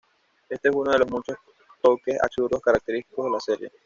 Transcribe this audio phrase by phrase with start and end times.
[0.49, 1.37] Este es uno de los muchos
[1.79, 3.71] toques absurdos característicos de la serie.